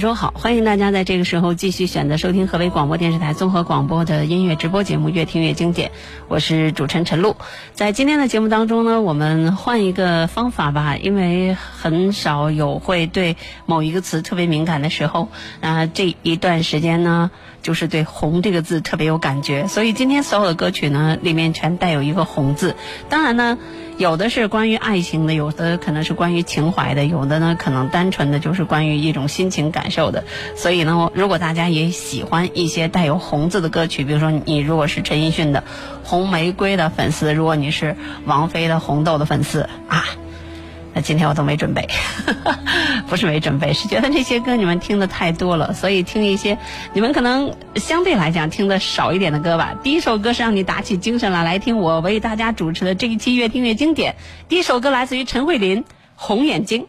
[0.00, 5.90] 周好，欢迎大家在这个时候继续选择收听河北广播电视台综合广播的音乐直播节目《越听越经典》，
[6.26, 7.36] 我是主持人陈露。
[7.74, 15.28] 在今天的节目当中呢，我们换一个方法吧，因为很少有会对某一个词特别敏感的时候，
[15.60, 22.74] 啊，这一段时间呢，就是对“红”这个字特别有感觉，所以今天所有的歌曲呢，里面全带有一个“红”字。
[23.10, 23.58] 当然呢。
[24.00, 30.24] 有的是关于爱情的，有的可能是关于情怀的，有的呢可能单纯的就是关于一种心情感受的。
[30.56, 35.60] 所以呢，如果大家也喜欢一些带有“红”字的歌曲，比如说你如果是陈奕迅的
[36.02, 40.02] 《红玫瑰》的粉丝，如果你是王菲的《红豆》的粉丝啊。
[40.92, 41.88] 那今天我都没准备，
[43.08, 46.58] 不是没准备，是觉得这些歌你们听的太多了，所以听一些
[46.92, 49.74] 你们可能相对来讲听的少一点的歌吧。
[49.82, 54.16] 第一首歌是让你打起精神来，来听我为大家主持的这一期越听越经典。
[54.48, 55.82] 第一首歌来自于陈慧琳，
[56.16, 56.82] 《红眼睛》。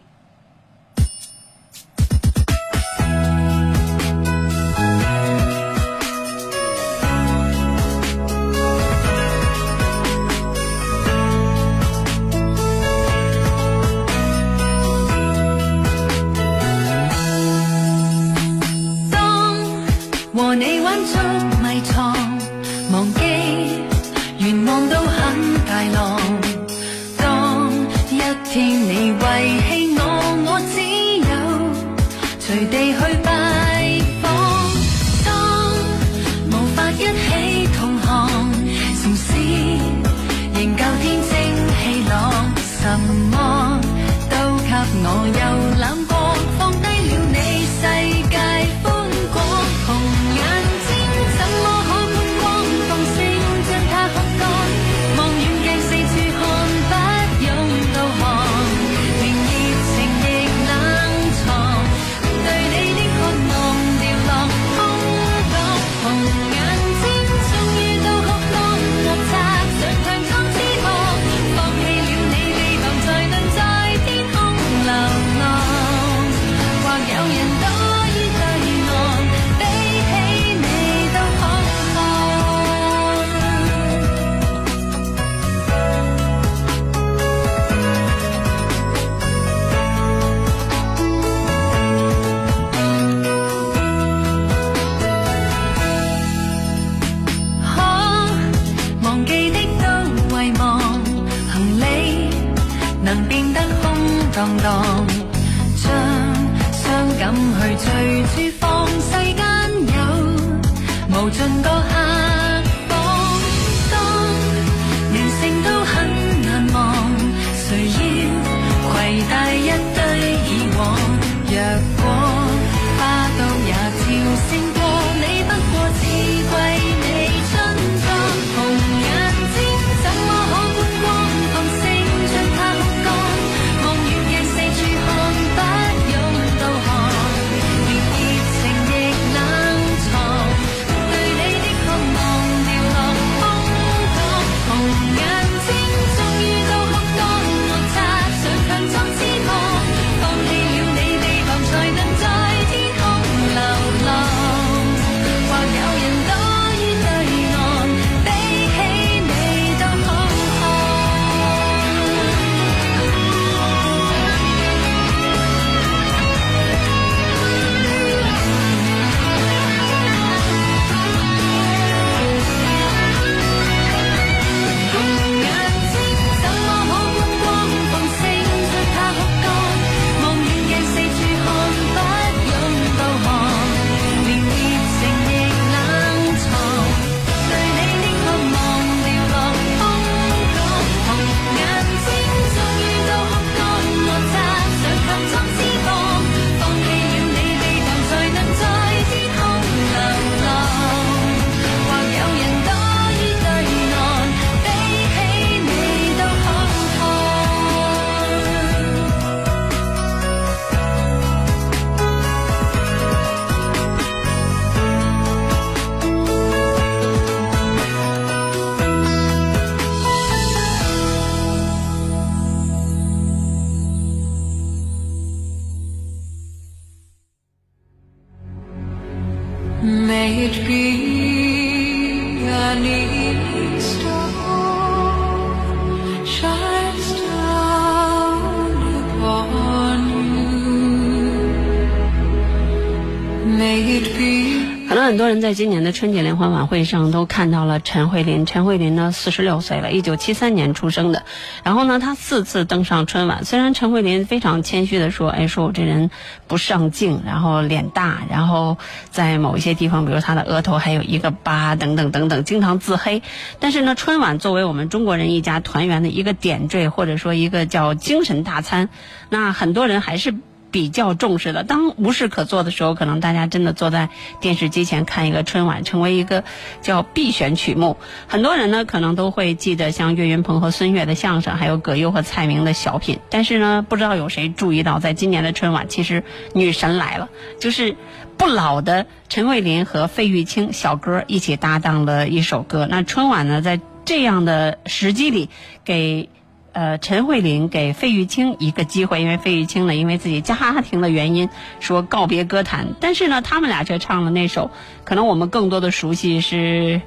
[245.32, 248.44] 人在今年的春节联欢晚会上都看到了陈慧琳。
[248.44, 251.24] 陈慧琳呢，四十六岁了，一九七三年出生的。
[251.64, 253.42] 然后呢，她四次登上春晚。
[253.46, 256.10] 虽然陈慧琳非常谦虚的说：“哎，说我这人
[256.48, 258.76] 不上镜，然后脸大，然后
[259.10, 263.22] 在某一些地方，比如她的额头还有一个疤，等等等等，经常自黑。”
[263.58, 268.90] 但是呢，春晚作为我们中国人一家团圆的一个点缀，或者说一个叫精神大餐，
[269.30, 270.34] 那很多人还是。
[270.72, 274.08] 比较重视的，当无事可做的时候，可能大家真的坐在
[274.40, 276.42] 电视机前看一个春晚，成为一个
[276.80, 277.98] 叫必选曲目。
[278.26, 283.20] 很多人呢，可能都会记得像岳云鹏和孙越的相声，还有葛优和蔡明的小品。
[283.30, 287.28] 但是呢，不知道有谁注意到，在今年的春晚，其实女神来了，
[287.60, 287.94] 就是
[288.38, 292.88] 不老的陈慧琳和费玉清小哥一起搭档了一首歌。
[292.90, 295.50] 那春晚呢，在这样的时机里
[295.84, 296.30] 给。
[296.72, 302.88] 呃，陈慧琳给费玉清一个机会，因为费玉清呢，因为自己家庭的原因，说告别歌坛。
[302.98, 304.70] 但是呢，他们俩却唱了那首，
[305.04, 307.02] 可能我们更多的熟悉是，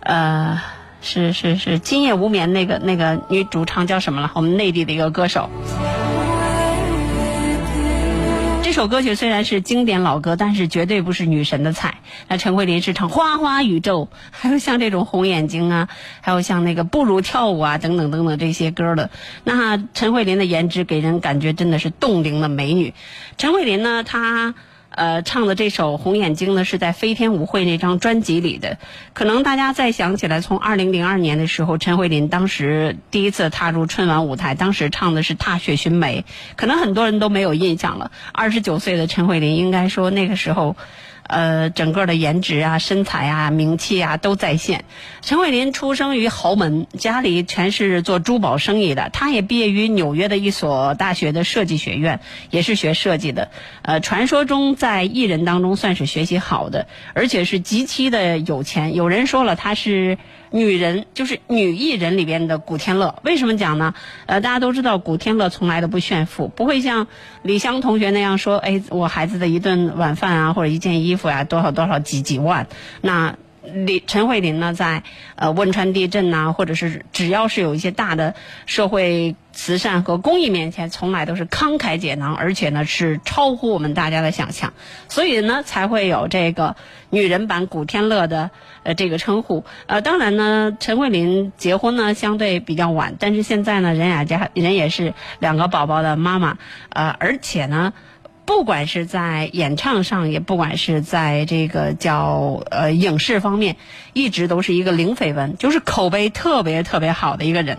[0.00, 0.60] 呃，
[1.00, 4.32] 是是是《今夜无眠》那个那个女主唱叫什么了？
[4.34, 5.48] 我们内地的一个歌手。
[8.74, 11.98] 这首歌曲虽然是经典老歌，但是绝对不是女神的菜。
[12.26, 15.88] 那陈慧琳是唱《花花宇宙》， 还有像这种红眼睛啊，
[16.20, 19.10] 还有像那个不如跳舞啊等等等等这些歌的。
[19.44, 22.92] 那陈慧琳的颜值给人感觉真的是冻龄的美女。
[23.38, 24.56] 陈慧琳呢，她。
[24.94, 28.78] 呃，唱的这首《红眼睛》呢，是在《飞天舞会》那张专辑里的。
[29.12, 36.24] 可能大家再想起来，从二零零二年的时候，陈慧琳当时第一次踏入春晚舞台，当时唱的是《踏雪寻梅》，
[36.56, 38.10] 可能很多人都没有印象了。
[38.32, 40.76] 二十九岁的陈慧琳，应该说那个时候。
[41.26, 44.84] 呃，整个的颜值啊、身材啊、名气啊都在线。
[45.22, 49.10] 陈慧琳出生于豪门，家里全是做珠宝生意的。
[49.10, 53.50] 她也毕业于纽约的一所大学的设计学院，也是学设计的。
[53.82, 58.94] 呃，传说中在艺人当中算是学习好的，而且是极其的有钱。
[58.94, 60.18] 有人说了，她是。
[60.54, 63.92] 女人就是女艺人里边的古天乐，为什么讲呢？
[64.26, 67.08] 呃，大家都知道古天乐从来都不炫富，不会像
[67.42, 72.68] 李湘同学那样说，哎，我孩子的一顿晚饭啊，或者一件衣服呀，多少多少几几万。
[73.00, 73.34] 那
[73.74, 75.02] 李陈慧琳呢，在
[75.36, 78.34] 呃汶川地震呐，或者是只要是有一些大的
[78.66, 79.36] 社会。
[79.56, 84.72] 慈善和公益面前，从来都是慷慨解囊，而且呢是超乎我们大家的想象，
[85.08, 86.74] 所以呢才会有这个
[87.10, 88.50] 女人版古天乐的
[88.82, 89.64] 呃这个称呼。
[89.86, 97.92] 呃，当然呢，陈慧琳结婚呢相对比较晚，但是现在呢，人雅家人也是两个宝宝的妈妈，呃，而且呢，
[98.46, 103.76] 不管是在演唱上，也不管是在这个叫呃影视方面，
[104.12, 107.78] 一直都是一个零绯闻，就是口碑特别特别好的一个人。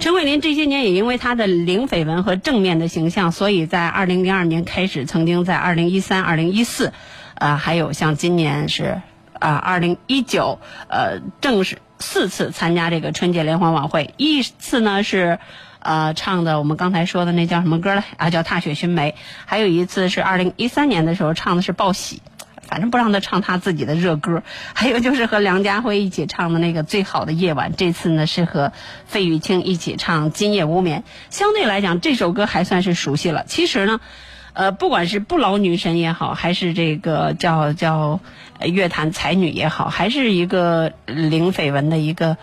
[0.00, 6.92] 陈慧琳这些年也因为她的零绯闻和正面的形象，所以在二零零二年开始，曾经在二零一三、二零一四，
[7.34, 9.02] 呃，还有像今年是
[9.38, 14.14] 啊二零一九，呃，正式四次参加这个春节联欢晚会。
[14.16, 15.38] 一次呢是
[15.80, 18.30] 呃唱的我们刚才说的那叫什么歌来啊？
[18.30, 19.10] 叫《踏雪寻梅》。
[19.44, 22.16] 还有一次是二零一三年的时候唱的是《报喜》。
[22.62, 24.44] 反正不让他唱他自己的热歌，
[24.74, 27.72] 还有就是和梁家辉一起唱的那个《最好的夜晚》。
[27.76, 28.72] 这次呢是和
[29.06, 31.00] 费玉清一起唱《今夜无眠》，
[31.36, 33.42] 相对来讲这首歌还算是熟悉了。
[33.48, 34.00] 其实呢，
[34.52, 38.20] 呃，不管是不老女神也好，还是这个叫叫
[38.60, 42.36] 乐坛才女也好，还是一个零绯闻的一个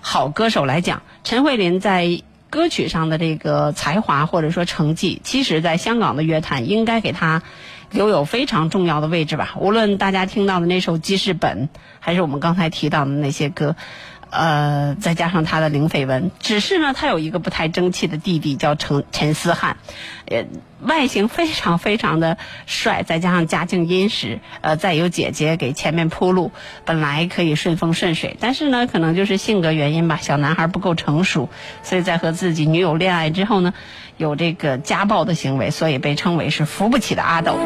[0.00, 2.22] 好歌手来讲，陈慧琳在
[2.54, 7.42] 歌曲上的这个才华或者说成绩，其实在香港的乐坛应该给他。
[7.90, 9.54] 留有非常重要的位置吧。
[9.56, 11.68] 无论大家听到的那首记事本，
[12.00, 13.76] 还是我们刚才提到的那些歌，
[14.34, 19.76] 呃，再加上他的零绯闻，只是呢，他有一个不太争气的弟弟叫陈陈思翰，
[20.26, 20.44] 呃，
[20.82, 22.36] 外形非常非常的
[22.66, 26.50] 帅，再加上家境殷实，呃，再有姐姐给前面铺路，
[26.84, 31.48] 本来可以顺风顺水，但是呢，可能就是性格原因吧，小男孩不够成熟，
[31.82, 33.72] 所以在和自己女友恋爱之后呢。
[34.16, 37.58] 有这个家暴的行为，所以被称为是扶不起的阿斗。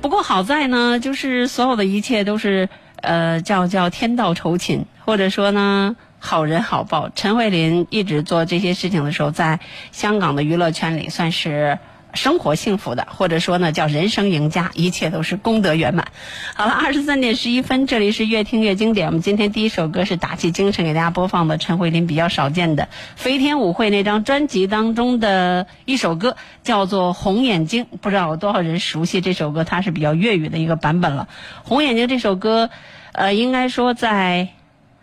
[0.00, 2.70] 不过好在呢，就是所有的一切都是
[3.06, 7.08] 呃叫叫天道酬勤，或者说呢好人好报。
[7.14, 9.60] 陈慧琳一直做这些事情的时候，在
[9.92, 11.78] 香港的娱乐圈里算是
[12.16, 16.08] 生活幸福的，或者说呢叫人生赢家，一切都是功德圆满。
[16.54, 19.06] 好了，二十三点十一分，这里是越听越经典。
[19.06, 27.84] 我们今天第一首歌是打起精神给大家播放的陈慧琳比较少见的《飞天舞会》那张专辑当中的一首歌，叫做《红眼睛》。
[28.00, 31.28] 不知道有多少人熟悉这首歌，它是比较粤语的一个版本了。
[31.68, 32.70] 《红眼睛》这首歌，
[33.12, 34.48] 呃，应该说在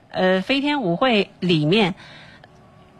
[0.09, 1.95] 呃《飞天舞会》里面。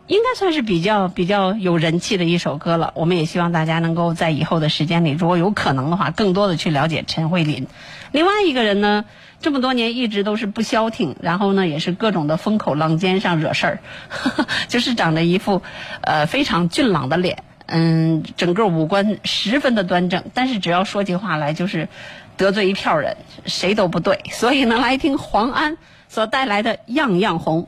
[0.07, 2.91] 应该算是比较比较有人气的一首歌了。
[2.95, 7.67] 我们也希望大家能够在以后的时间里，如果有可能的话，更多的去了解陈慧琳。
[8.11, 9.05] 另外一个人呢，
[9.39, 13.79] 这么多年一直都是不消停，然后呢也是各种的风口浪尖上惹事儿，
[14.67, 15.61] 就是长着一副
[16.01, 21.87] 呃非常俊朗的脸，嗯，整个五官十分的端正，但是只要说起话来就是
[22.35, 24.19] 得罪一票人，谁都不对。
[24.31, 25.77] 所以呢，来听黄安
[26.09, 27.63] 所带来的《样样红》。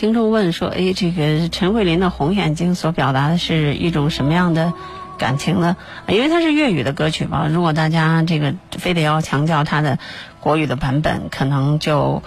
[0.00, 4.72] 听众问说，哎，这个陈慧琳的《红眼睛》所表达的是一种什么样的
[5.18, 5.76] 感情呢？
[6.08, 9.98] 因为它是粤语的歌曲嘛，如果大家这个非得要强调它的
[10.40, 12.22] 国语的版本，可能就。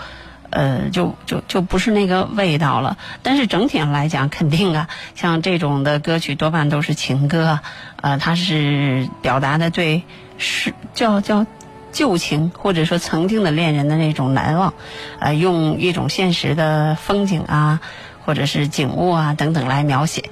[0.55, 2.99] 呃，就就就不是那个味道了。
[3.23, 7.57] 但是整体上来讲，肯定啊，像这种的歌曲多半都是情歌，
[7.99, 10.03] 呃，它是表达的对
[10.37, 11.47] 是叫叫
[11.93, 14.73] 旧情或者说曾经的恋人的那种难忘，
[15.19, 17.79] 呃，用一种现实的风景啊，
[18.25, 20.29] 或者是景物啊等等来描写。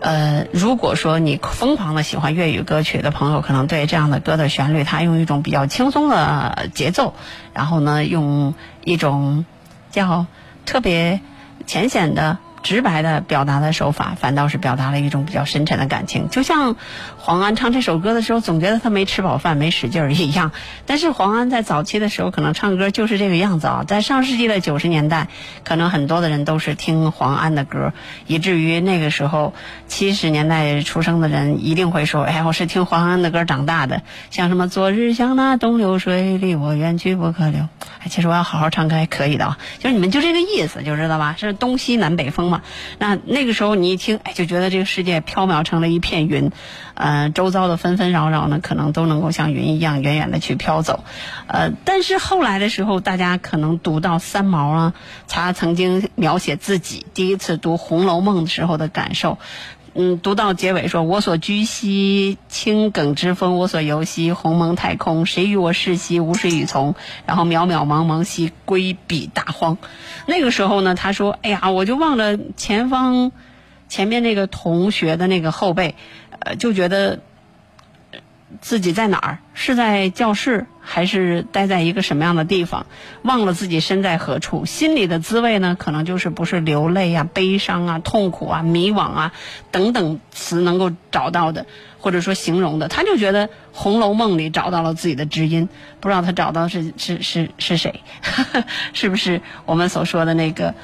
[0.00, 7.14] 呃，如果说你疯狂的喜欢粤语歌曲的朋友，可能对这样的歌的旋律，它用一种比较轻松的节奏，
[7.54, 9.46] 然后呢，用一种
[9.90, 10.26] 叫
[10.66, 11.20] 特别
[11.66, 12.38] 浅显的。
[12.62, 16.28] 直白的表达的手法，反倒是表达了一种比较深沉的感情。
[16.30, 16.76] 就像
[17.16, 20.52] 黄安唱这首歌的时候，总觉得他没吃饱饭，没使劲儿一样。
[20.86, 23.84] 但是黄安在早期的时候，可能唱歌就是这个样子啊。
[23.86, 25.28] 在上世纪的九十年代，
[25.64, 27.92] 可能很多的人都是听黄安的歌，
[28.26, 29.54] 以至于那个时候
[29.86, 37.68] 七十年代出生的人一定会说：“哎，我是听黄安的歌长大的。”像什么“昨日像那东流水，离我远去不可留”。
[38.00, 41.34] 哎，其实我要好好唱歌还可以的啊，就是你们就这个意思，就知道吧？
[41.38, 42.57] 是东西南北风嘛。
[42.98, 46.50] 那那个时候你一听，哎，就觉得这个世界飘渺成了一片云，
[46.94, 51.04] 呃，周遭的纷纷扰扰呢，可能都能够像云一样远远的去飘走，
[51.46, 54.94] 呃，但是后来的时候，大家可能读到三毛啊，
[55.28, 59.38] 他曾经描写自己第一次读《红楼梦》的时候的感受。
[59.94, 65.26] 嗯，读到结尾说：“我所居兮青埂之峰，我所游兮鸿蒙太空。
[65.26, 66.94] 谁与我视兮无水与从？
[67.26, 69.78] 然后渺渺茫茫兮归彼大荒。”
[70.26, 73.32] 那个时候呢，他说：“哎呀，我就望着前方，
[73.88, 75.94] 前面那个同学的那个后背，
[76.40, 77.20] 呃，就觉得。”
[78.62, 79.38] 自己在哪儿？
[79.52, 82.86] 是在教室，还是待在一个什么样的地方？
[83.20, 85.76] 忘了自己身在何处，心里的滋味呢？
[85.78, 89.32] 可能就是不是流泪啊、悲伤啊、痛苦啊、迷惘啊
[89.70, 91.66] 等等词能够找到的，
[91.98, 92.88] 或者说形容的。
[92.88, 95.68] 他就觉得《红楼梦》里找到了自己的知音，
[96.00, 98.02] 不知道他找到是是是是谁？
[98.94, 100.74] 是不是我们所说的那个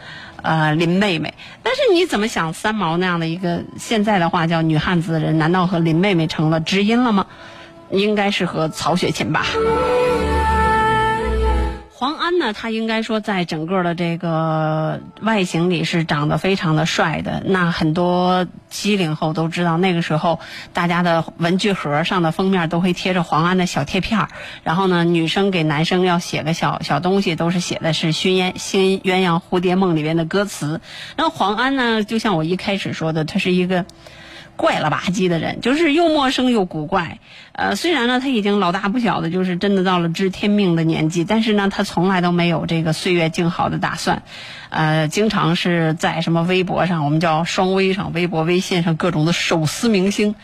[0.42, 1.32] 呃林妹妹？
[1.62, 7.26] 但是你怎么想，三毛那样的一个现在的话叫女汉子的人，难道和林妹妹成了知音了吗？
[7.90, 9.46] 应该是和曹雪芹吧。
[11.96, 17.42] 黄安呢，他应该说在整个的这个外形里是长得非常的帅的。
[17.46, 20.38] 那很多七零后都知道，那个时候
[20.74, 24.26] 大家的文具盒上的封面都会贴着黄安的小贴片。
[24.64, 30.82] 然后呢，女生给男生要写个小小东西，都是写的是《熏鸳新鸳鸯蝴蝶梦》里边的歌词。
[31.16, 33.86] 那黄安呢，就像我一开始说的，他是一个。
[34.56, 37.18] 怪了吧唧的人，就是又陌生又古怪。
[37.52, 44.22] 呃，虽然呢他已经老大不小的，就是真的到了知天命的年纪，但是呢他从来都没有这个岁月静好的打算。
[44.70, 50.34] 呃，经常是在什么微博上，我们叫双微上，微博、微信上各种的手撕明星，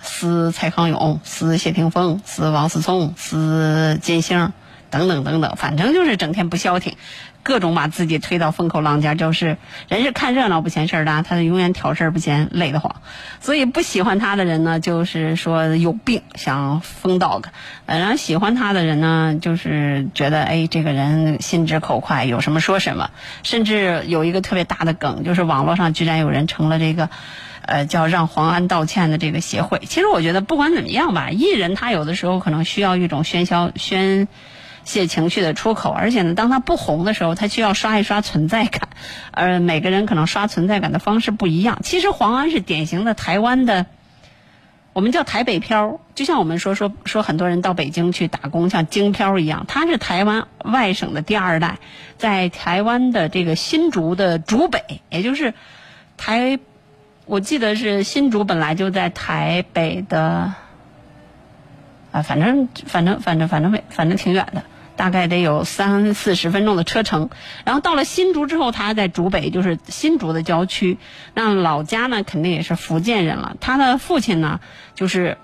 [0.00, 4.52] 撕蔡康永，撕谢霆锋，撕王思聪，撕金星，
[4.90, 6.94] 等等等等，反正就是整天不消停。
[7.42, 9.56] 各种把自己推到风口浪尖，就是
[9.88, 12.96] 人是看热闹不嫌事儿大，他永远挑事儿不嫌累得慌。
[13.40, 17.44] 所以不喜欢他的人呢，就是说有病，想疯 dog；
[17.86, 23.10] 然后喜欢他的人呢，就是觉得哎，这个人心直口快，有什么说什么。
[23.42, 27.08] 甚至有一个特别大的梗，就是网络上居然有人成了这个，
[27.62, 29.80] 呃，叫让黄安道歉的这个协会。
[29.86, 34.28] 其实我觉得不管怎么样吧，艺人他有的时候可能需要一种喧嚣宣。
[34.84, 38.88] 泄情绪的出口，而且呢，当他不红的时候，他需要刷一刷存在感，
[39.30, 41.78] 而每个人可能刷存在感的方式不一样。
[41.82, 43.86] 其实黄安是典型的台湾的，
[44.92, 49.64] 我们叫台北漂，就像我们说说说很多人到北京去打工，像京漂一样。
[49.68, 51.78] 他是台湾外省的第二代，
[52.18, 55.54] 在台湾的这个新竹的竹北，也就是
[56.16, 56.58] 台，
[57.26, 60.52] 我记得是新竹本来就在台北的。
[62.12, 64.64] 啊，反正反正反正反正反正挺远的，
[64.96, 67.30] 大概得有三四十分钟的车程。
[67.64, 70.98] 然后到了新竹之后，他在竹北，就是新竹的郊区。
[71.34, 73.56] 那老家呢，肯定也是福建人了。
[73.60, 74.60] 他的父亲呢，
[74.94, 75.38] 就是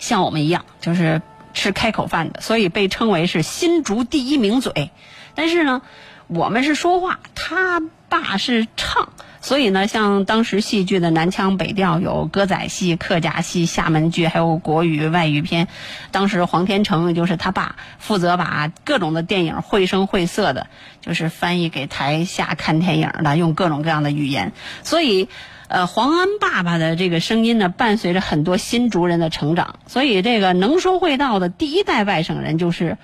[0.00, 1.20] 像我们一样，就是
[1.54, 4.90] 吃开口饭的，所以被称为是新竹第一名嘴。
[5.34, 5.82] 但是呢，
[6.26, 9.10] 我们是说话，他爸是唱。
[9.40, 15.68] 所以呢，像当时戏剧的南腔北调，有歌仔戏、客家戏、厦门剧，还有国语、外语片。
[16.10, 20.66] 当时黄天成就是他爸，负责把各种的电影绘声绘色的，
[21.00, 24.52] 就是翻译给台下看电影的，用各种各样的语言。
[24.82, 25.28] 所以，
[25.68, 29.78] 呃，黄安爸爸的这个声音呢，伴随着很多新竹人的成长。
[29.86, 32.98] 所以，这个能说会道的第一代外省人就是。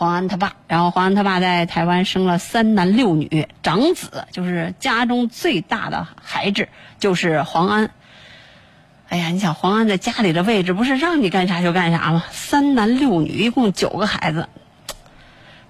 [0.00, 7.90] 黄安他爸，然后黄安他爸在台湾生了三男六女，长子就是家中最大的孩子就是黄安。
[9.10, 12.24] 哎呀，你想黄安在家里的位置不是让你干啥就干啥吗？
[12.30, 14.48] 三男六女，一共九个孩子，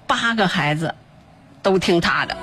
[0.07, 0.95] 八个孩子
[1.61, 2.37] 都听他的。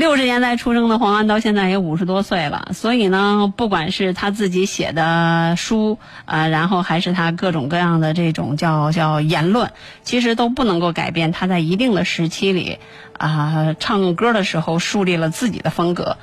[0.00, 12.78] 六十年代出生的黄安到现在也五十多岁了，所以呢，不管是他自己写的书啊、然后还是他各种各样的这种叫叫言论，其实都不能够改变他在一定的时期里
[13.18, 16.16] 啊、唱歌的时候树立了自己的风格。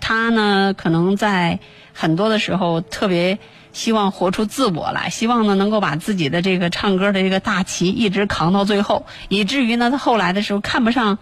[0.00, 1.58] 他呢，可能在
[1.92, 3.40] 很多的时候特别
[3.72, 11.18] 希望活出自我来，希望呢能够把自己的这个唱歌的这个大旗一直扛到最后，以至于呢他后来的时候看不上。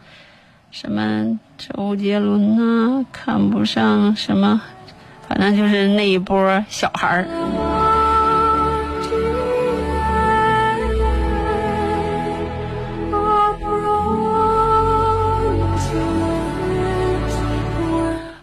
[0.74, 4.60] 什么周杰伦呐、看不上什么，
[5.28, 7.26] 反正就是那一波小孩儿。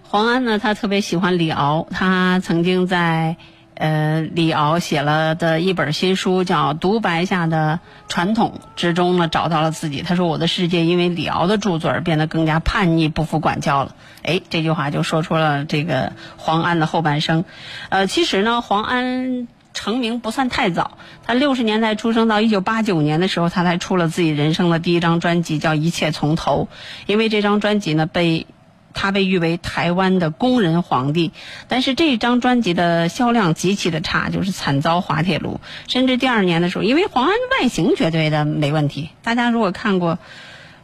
[0.08, 3.36] 黄安呢，他特别喜欢李敖，他曾经在
[3.80, 10.04] 呃李敖写了的一本新书叫《独白下的传统》之中呢，找到了自己。
[10.04, 17.46] 他说：“我的世界因为李敖的著作而变得更加叛逆，不服管教了。”哎，这句话就说出了这个黄安的后半生。
[17.90, 19.48] 呃，其实呢，黄安。
[19.72, 26.68] 成名不算太早，他六十年代出生，到一九八九年的时候，他才出了自己人生的第一张专辑，叫《一切从头》。
[27.06, 28.48] 因为这张专辑呢，被
[28.94, 31.32] 他被誉为台湾的工人皇帝，
[31.68, 35.60] 但是这张专辑的销量极其的差，就是惨遭滑铁卢。
[35.88, 40.18] 甚至第二年的时候，因为黄安外形绝对的没问题，大家如果看过，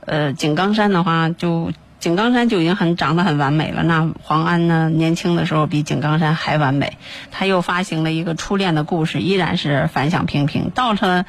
[0.05, 3.81] 呃，井冈山的话，就井冈山就已经很长得很完美了。
[3.81, 6.97] 那黄安呢，年轻的时候比井冈山还完美。
[7.31, 10.69] 他又发行了一个初恋的故事，依然是反响平平。
[10.69, 11.25] 到了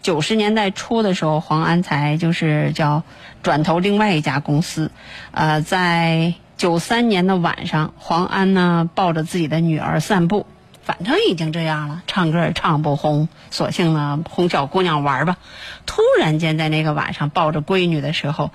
[0.00, 3.02] 九十年代初的时候，黄安才就是叫
[3.42, 4.90] 转投另外一家公司。
[5.32, 10.46] 呃，在九三年的晚上，黄安呢抱着自己的女儿散步，
[10.82, 15.36] 反正已经这样了，唱歌也唱不红，索性呢哄小姑娘玩吧。
[15.84, 18.50] 突然间在那个晚上抱着闺女的时候，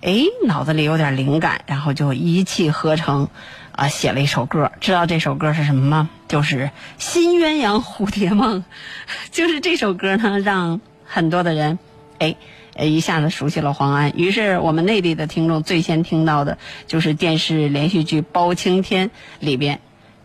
[0.00, 3.28] 哎，脑子里有点灵感，然后就一气呵成，
[3.74, 4.70] 啊，写了一首歌。
[4.80, 6.08] 知道这首歌是什么吗？
[6.28, 6.66] 就是
[6.98, 8.60] 《新鸳鸯蝴蝶梦》。
[9.32, 11.78] 就是这首歌呢，让很多的人，
[12.18, 12.36] 哎，
[12.78, 14.12] 一下子熟悉了黄安。
[14.16, 19.08] 于是我们内地的听众最先听到的就是电视连续剧《包青天》
[19.40, 19.80] 里边，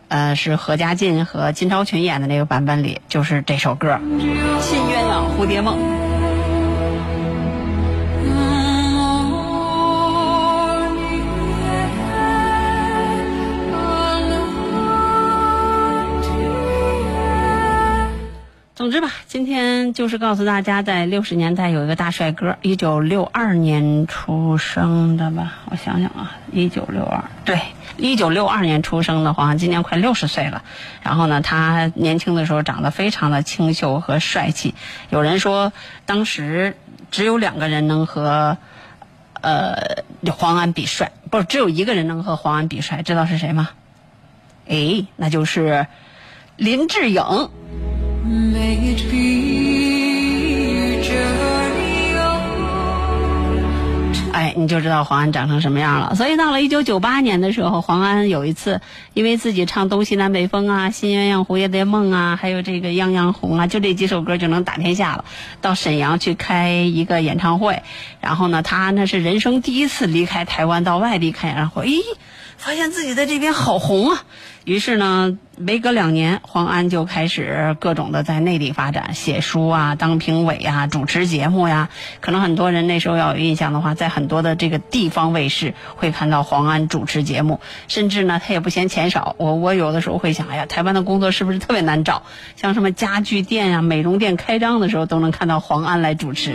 [0.08, 3.94] 呃，是何家劲和金超群演的那个版本里，就是这首歌
[4.60, 5.76] 《新鸳鸯蝴蝶梦》。
[18.90, 25.58] 总之吧，今天就是告诉大家，在六十年代有一个大帅哥，一九六二年出生的吧？
[25.66, 27.60] 我想想啊，一九六二，对，
[27.98, 30.64] 一九六二年出生的黄，今年快六十岁了。
[31.04, 34.74] 然后呢，他年轻的时候长得非常的清秀和帅气。
[35.08, 35.72] 有人说，
[36.04, 36.76] 当时
[37.12, 38.58] 只有两个人能和
[39.40, 43.68] 呃黄安比帅，不是只有一个人能和黄安比帅，知道是谁吗？
[44.68, 45.86] 哎，那就是
[46.56, 47.22] 林志颖。
[48.22, 52.40] May it be journey on.
[54.32, 56.14] 哎，你就知道黄安长成什么样了。
[56.14, 58.82] 所以到了一九九八年的时候，黄安有一次
[59.14, 65.24] 因为自己唱《东西南北风》啊，《新鸳鸯蝴蝶梦》啊，还有这个《样样红》啊，就这几首歌就能打天下了。
[65.62, 67.82] 到沈阳去开一个演唱会，
[68.20, 72.00] 然后呢，他那是人生第一次离开台湾到外地开演唱会，咦，
[72.58, 74.22] 发现自己在这边好红啊。
[74.64, 81.90] 于是呢，没隔两年，黄安就开始各种的在内地发展，写书啊，当评委啊，主持节目呀。
[82.20, 89.34] 可能很多人那时候要有印象的话，在很多的这个地方卫视会看到黄安主持节目，甚至呢，他也不嫌钱少。
[89.36, 92.22] 我我有的时候会想，哎呀，台湾的工作是不是特别难找？
[92.56, 96.54] 像什么家具店啊、美容店开张的时候，都能看到黄安来主持。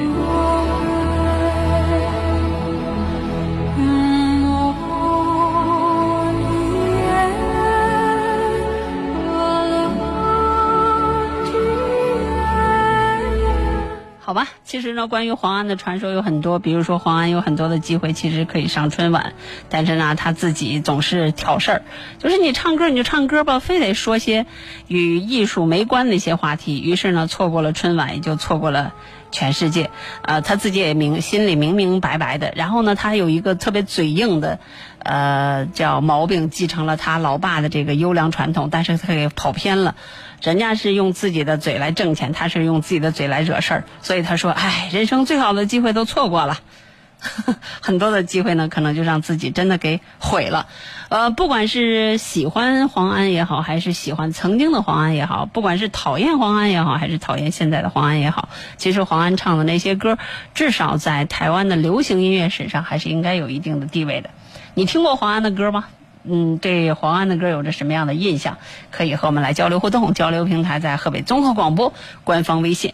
[14.36, 19.34] 吧，其实呢，关于黄安的传说有很多，比如说黄安有很多的机会其实可以上春晚，
[19.70, 21.82] 但是呢，他自己总是挑事儿，
[22.20, 24.46] 就是你唱歌你就唱歌吧，非得说些
[24.88, 28.94] 与艺术没关的一些话题，于是呢，错过了春晚，也就错过了
[29.36, 29.90] 全世界。
[30.22, 32.54] 呃，他自己也明心里明明白白的。
[32.56, 34.60] 然后呢，他有一个特别嘴硬的，
[35.00, 39.96] 呃，叫毛病，继承了他老爸的这个优良传统，但是他给跑偏了。
[40.42, 46.60] 人家是用自己的嘴来挣钱，他是用自己的嘴来惹事儿，所以他说：“哎，人生最好的机会都错过了。”
[47.82, 50.68] 很多的机会呢，可能就让自己真的给毁了。
[51.10, 60.18] 呃，不管是喜欢黄安也好，还是喜欢曾经的黄安也好，不管是讨厌黄安也好，还是讨厌现在的黄安也好，其实黄安唱的那些歌，
[60.54, 64.30] 至少在台湾的流行音乐史上还是应该有一定的地位的。
[64.74, 65.86] 你听过黄安的歌吗？
[66.24, 68.58] 嗯，对黄安的歌有着什么样的印象？
[68.90, 70.14] 可以和我们来交流互动。
[70.16, 72.94] 交流平台在河北综合广播官方微信。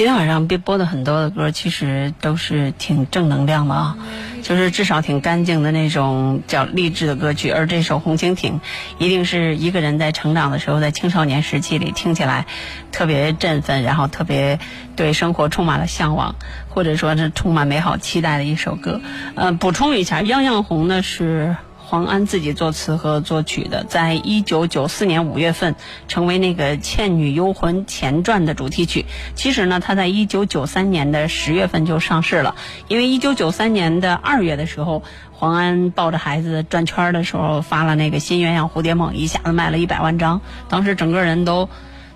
[0.00, 3.98] 今天晚上别播的很多的歌，其实都是挺正能量的啊，
[4.42, 7.50] 就是至少挺干净的那种叫励志的歌曲。
[7.50, 8.54] 而这首《红蜻蜓》，
[8.96, 12.46] 一定是一个人在成长的时候，在青少年时期里听起来
[12.92, 14.58] 特别振奋，然后特别
[14.96, 16.34] 对生活充满了向往，
[16.70, 19.02] 或者说是充满美好期待的一首歌。
[19.34, 21.56] 呃，补充一下，《样样红》呢是。
[21.90, 25.74] 黄安自己作词和作曲的，在一九九四年五月份
[26.06, 29.06] 成为那个《倩女幽魂前传》的主题曲。
[29.34, 32.54] 其实呢，它在一九九三年的十月份就上市了，
[32.86, 41.68] 因为一九九三年的二月的时候，黄安抱着孩子转圈的时候发了那个《新鸳鸯蝴蝶梦》，一下子卖了一百万张，当时整个人都。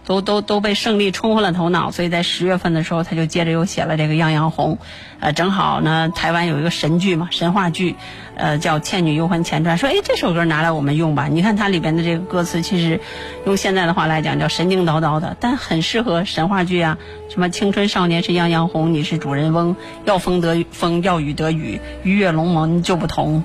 [0.05, 4.77] 都都都被胜利冲昏了头脑，所以在十月份的时候，他就接着又写了这个《样样红》，
[5.19, 7.97] 呃，正好呢，台湾有一个神剧嘛，神话剧，
[8.37, 11.29] 呃，叫《倩女幽魂前传》，说，哎，这首歌拿来我们用吧。
[11.29, 13.01] 你看它里边的这个歌词，其实
[13.47, 16.99] 用现在的话来讲叫神经叨叨的，但很适合神话剧啊。
[17.31, 23.43] 什么青春少年是样样红，你是主人翁，要风得风，要雨得雨，鱼跃龙门就不同。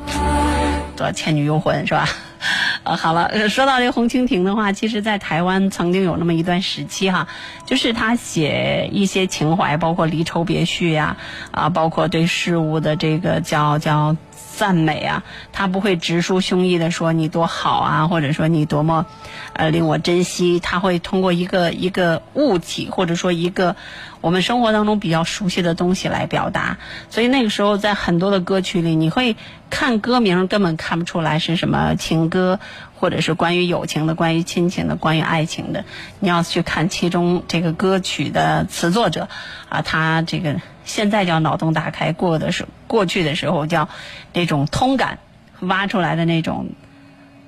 [0.97, 2.09] 做倩女幽魂是吧？
[2.83, 7.27] 呃，好了，说到这红蜻蜓的话，其实，在台湾曾经有那么一段时期哈，
[7.65, 11.17] 就是他写一些情怀，包括离愁别绪呀，
[11.51, 14.15] 啊，包括对事物的这个叫叫
[14.59, 19.05] 赞美啊，他不会直抒胸臆的说你多好啊，或者说你多么
[19.53, 23.77] 呃令我珍惜，他会通过一个一个物体或者说一个。
[24.21, 26.77] 我们生活当中比较熟悉的东西来表达，
[27.09, 29.37] 所以那个时候在很多的歌曲里，你会
[29.69, 32.59] 看歌名根本看不出来是什么情歌，
[32.99, 35.85] 或者是关于友情的、关于亲情的、关于爱情的。
[36.19, 39.29] 你要去看其中这个歌曲的词作者，
[39.69, 43.87] 啊，他这个现在叫脑洞大开，过的是过去的时候叫
[44.33, 45.19] 那种通感
[45.61, 46.71] 挖出来的那种，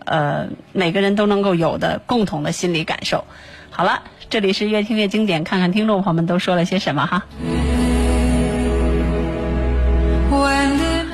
[0.05, 3.25] 呃，每个人都能够有的共同的心理感受。
[3.69, 4.03] 好了。
[4.31, 7.23] 这里是越听越经典，看看听众朋友们都说了些什么哈。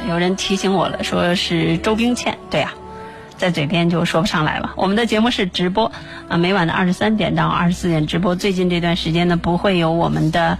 [0.07, 2.75] 有人提醒我了，说是周冰倩，对呀，
[3.35, 4.73] 在嘴边就说不上来了。
[4.77, 5.91] 我们的节目是直播
[6.29, 8.35] 啊，每晚的二十三点到二十四点直播。
[8.35, 10.59] 最近这段时间呢，不会有我们的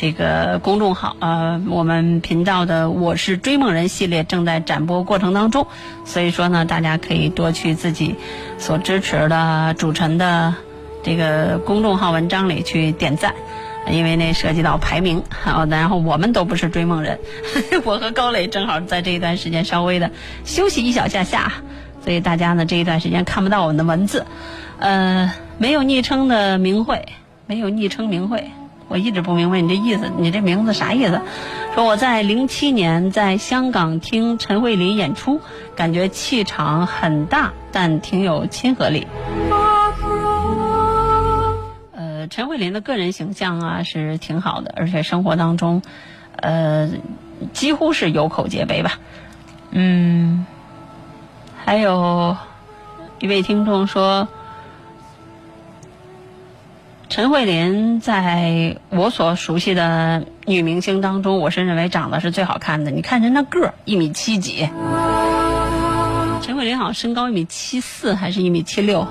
[0.00, 5.66] 这个公众号呃，我们频道的“我是追梦人”系列正在展播过程当中，
[6.04, 8.14] 所以说呢，大家可以多去自己
[8.58, 10.54] 所支持的主持的。
[11.02, 13.34] 这个公众号文章里去点赞，
[13.90, 15.24] 因为那涉及到排名。
[15.30, 17.18] 好，然后我们都不是追梦人，
[17.84, 20.12] 我和高磊正好在这一段时间稍微的
[20.44, 21.54] 休息一小下下，
[22.04, 24.24] 所以大家呢这一段时间看不到我们的文字。
[24.78, 27.04] 呃，没有昵称的明慧，
[27.46, 28.48] 没有昵称明慧，
[28.88, 31.20] 我一直不明白你这意思，你这名字啥意思？
[31.74, 35.40] 说我在零七年在香港听陈慧琳演出，
[35.76, 39.06] 感觉气场很大，但挺有亲和力。
[41.92, 45.82] 呃陈慧琳的个人形象啊是挺好的，而且生活当中，
[46.36, 46.90] 呃，
[47.52, 48.98] 几乎是有口皆碑吧。
[49.70, 50.46] 嗯，
[51.64, 52.36] 还有
[53.20, 54.28] 一位听众说，
[57.08, 62.90] 陈慧琳在我所熟悉的女明星当中，我是认为长得是最好看的。
[62.90, 64.68] 你看人那个儿一米七几，
[66.42, 69.06] 陈慧琳好像身高一米七四还是一米七六？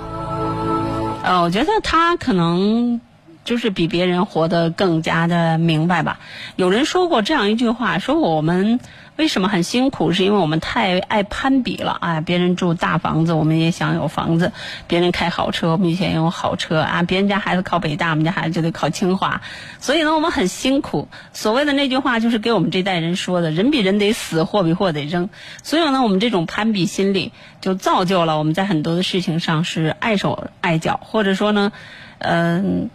[1.24, 3.02] 呃，我觉得她可能。
[3.48, 6.20] 就是比别人活得更加的明白吧。
[6.58, 8.82] 有人说过这样一句话，说我们
[9.16, 11.98] 为什么很辛苦，是因为我们太爱攀比了。
[12.02, 14.50] 啊，别人住大房子，我们也想有房子；
[14.86, 17.04] 别人开好车，我们也想有好车啊。
[17.04, 19.40] 别人家孩子考北大，我们家孩子就得考清华。
[19.80, 21.08] 所以呢，我们很辛苦。
[21.32, 25.30] 所谓的那句话，就是给我们这代人说的：人比人得死，货比货得扔。
[25.64, 27.32] 所以呢，我们这种攀比心理，
[27.62, 31.72] 就造就了我们在很多的事情上是碍手碍脚，或者说呢，
[32.20, 32.90] 嗯。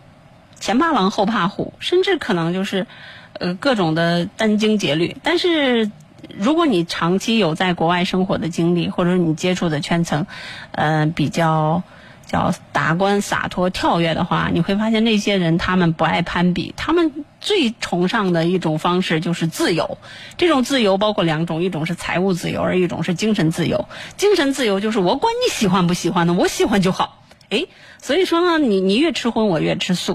[0.63, 2.87] 前怕狼后怕虎，甚至可能就是，
[3.33, 5.17] 呃，各种的殚精竭虑。
[5.25, 5.91] 但是，
[6.39, 10.29] 如果你长期有在国外生活的经历，或者你接触的圈层，
[10.71, 11.83] 呃，比较
[12.27, 19.99] 叫达观、洒脱、跳跃的话，你会发现那些人他们不爱攀比，他们最崇尚的一种方式就是自由。
[20.37, 23.89] 这种自由包括两种，一种是财务自由，而一种是精神自由。
[24.17, 27.19] 精神自由就是我管你喜欢不喜欢的，我喜欢就好。
[27.51, 27.67] 哎，
[28.01, 30.15] 所以说呢，你你越吃荤，我越吃素；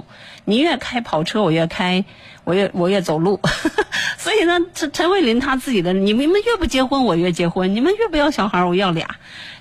[0.49, 2.05] 你越开跑车，我越开，
[2.45, 3.41] 我越我越走路。
[4.17, 9.05] 所以呢，陈陈慧琳她自己的，你们越不结婚，我越结婚；你们越不要小孩，我要俩；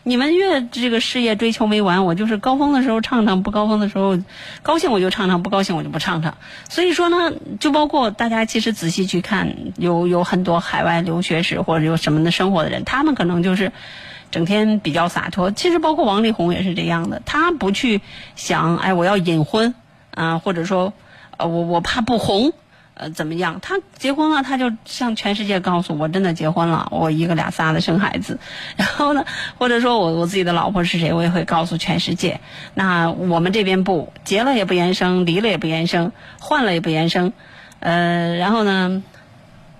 [0.04, 4.16] 你们越这个事业追求没完，我就是高峰的时候唱唱，不高峰的时候
[4.62, 6.38] 高兴我就唱唱，不高兴我就不唱唱。
[6.68, 13.72] 所以说呢，就包括大家其实仔细去看，有有很多海外留学史或者有什么的生活的人，他们可能就是。
[14.28, 17.22] 整天比较洒脱，其实包括王力宏也是这样的。
[17.24, 18.00] 他不去
[18.34, 19.72] 想，哎，我要隐婚
[20.16, 20.92] 啊，或者说，
[21.36, 22.52] 呃，我我怕不红
[22.94, 23.60] 呃怎么样？
[23.60, 28.38] 他结婚了，他就向全世界告诉我真的结婚了，我一个俩仨的生孩子。
[28.76, 29.26] 然后呢，
[29.58, 32.40] 或者说我我自己的老婆是谁，我也会告诉全世界。
[32.72, 37.34] 那我们这边不结了也不言声，离了也不言声，换了也不言声。
[37.80, 39.02] 呃，然后呢，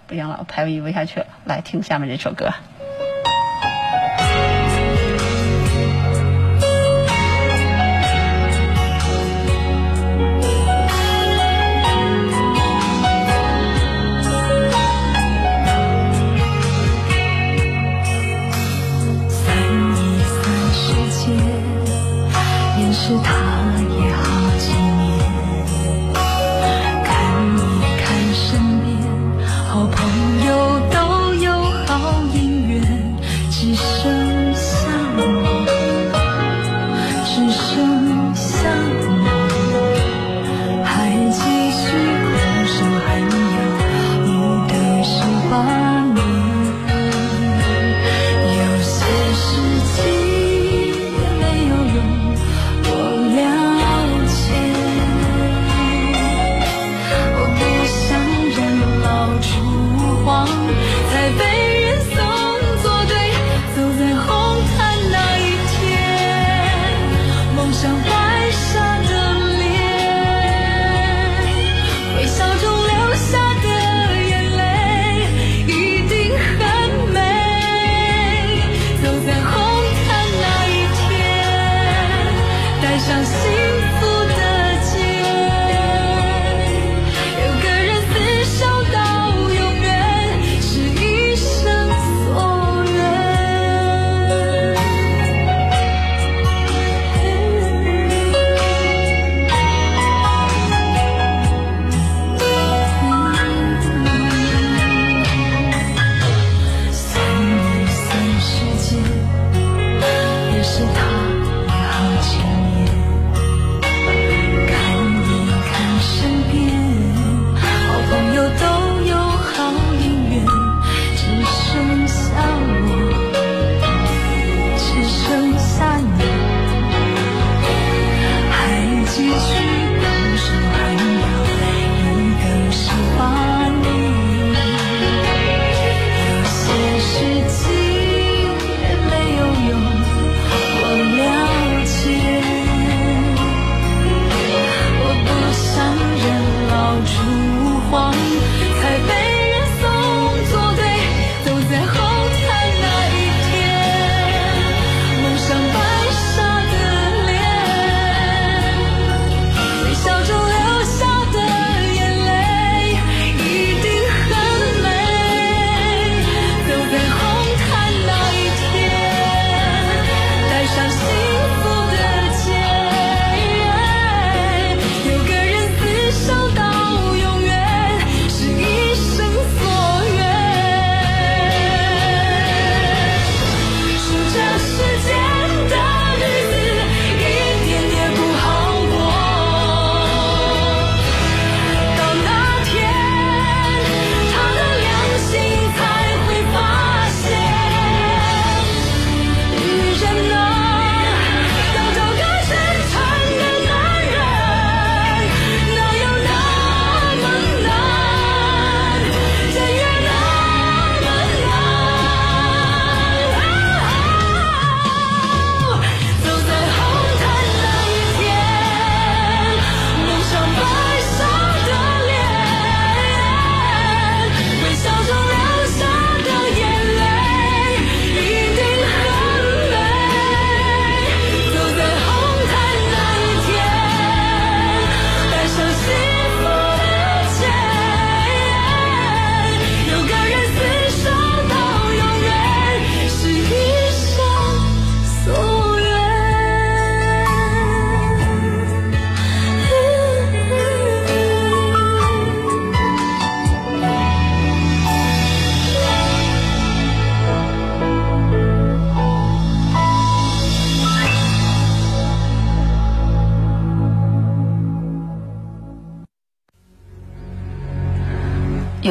[0.07, 2.53] 不行了，我排比不下去了，来听下面这首歌。
[23.07, 23.66] 是他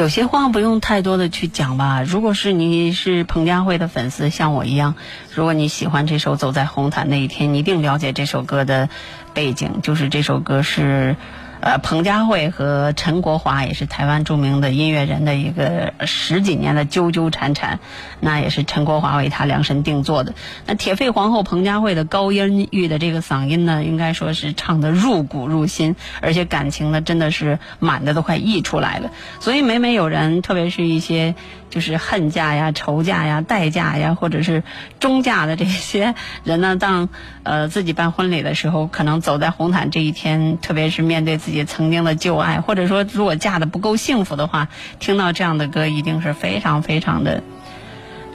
[0.06, 2.04] 有些话不用太多的去讲吧。
[2.06, 4.94] 如果是你是彭佳慧的粉丝，像我一样，
[5.34, 8.88] 如果你喜欢这首《走在红毯那一天》，你一定了解这首歌的
[9.34, 11.16] 背景，就是这首歌是。
[11.66, 17.80] 呃，彭佳慧和陈国华也是台湾著名的音乐人的一个十几年的纠纠缠缠，
[18.20, 20.32] 那也是陈国华为他量身定做的。
[20.64, 29.10] 那铁肺皇后彭佳慧的高音域的这个嗓音呢，应该说是唱的入骨入心，而且感情呢真的是满的都快溢出来了。
[29.40, 31.34] 所以每每有人，特别是一些
[31.70, 34.62] 就是恨嫁呀、仇嫁呀、代嫁呀，或者是
[35.00, 36.14] 中嫁的这些
[36.44, 37.08] 人呢，当
[37.42, 47.42] 呃自己办婚礼的时候，可能走在红毯这一天，特别是面对自己曾经的旧爱，或者说如果嫁的不够幸福的话，听到这样的歌，一定是非常非常的。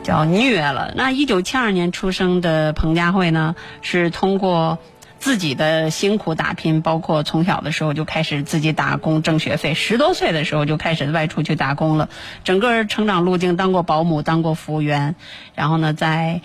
[0.03, 0.91] 叫虐了。
[0.95, 4.79] 那一九七二年出生的彭佳慧呢，是通过
[5.21, 12.09] 自己的辛苦打拼，包括从小的时候就开始自己打工挣学费，十多岁的时候就开始外出去打工了。
[12.43, 15.15] 整个成长路径，当过保姆，当过服务员，
[15.53, 16.41] 然后呢，在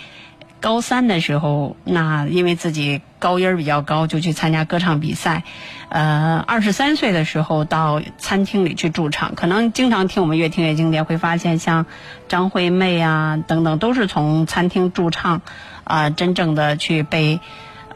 [0.60, 5.42] 高三的时候，那因为自己高音儿比较高，就去参加歌唱比赛。
[5.88, 11.86] 呃，二十三岁的时候到餐厅里去驻唱，可能经常听我们越听越经典，会发现像
[12.28, 15.40] 张惠妹啊等等，都是从餐厅驻唱
[15.84, 17.40] 啊、真正的去被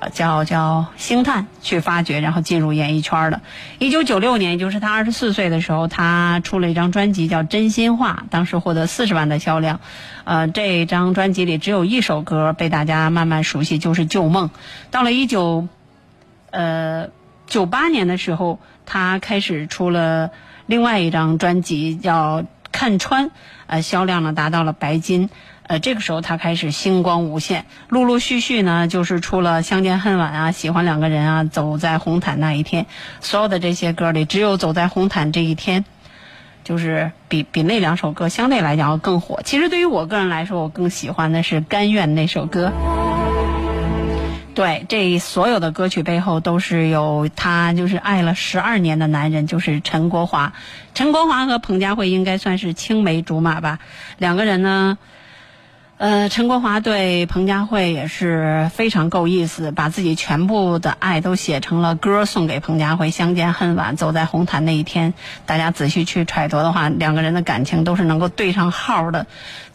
[0.09, 3.41] 叫叫星探去发掘，然后进入演艺圈的。
[3.79, 9.81] 一九九六年，也就是他二十四岁的时候，他出了一张专辑叫《真心话》，当时获得四十万的销量。
[10.25, 14.49] 呃，这张专辑里只有一首歌被大家慢慢熟悉，就是《旧梦》。
[14.91, 15.69] 到了一九
[16.51, 17.09] 呃
[17.47, 20.31] 九八年的时候，他开始出了
[20.67, 22.43] 另外一张专辑，叫
[22.73, 23.27] 《看穿》，
[23.67, 25.29] 呃，销量呢达到了白金。
[25.71, 32.83] 呃，这个时候他开始星光无限，陆陆续续呢，就是出了《相见恨晚》啊，《喜欢两个人》啊，《走在红毯那一天》，
[33.21, 35.85] 所有的这些歌里，只有《走在红毯这一天》，
[36.65, 39.43] 就是比比那两首歌相对来讲要更火。
[39.45, 42.73] 其实对于我个人来说，我更喜欢的是《甘愿》那首歌。
[44.57, 50.53] 对，这所有的歌曲背后都是有他就是爱了十二年的男人，就是陈国华。
[50.95, 53.79] 陈国华和彭佳慧应该算是青梅竹马吧，
[54.19, 54.99] 两个人呢。
[56.01, 63.11] 呃，陈国华对彭佳慧也是非常够意思，把自己全部的爱都写成了歌送给彭佳慧。
[63.11, 65.13] 相见恨晚，走在红毯那一天，
[65.45, 69.27] 大家仔细去揣度的话，两个人的感情都是能够对上号的。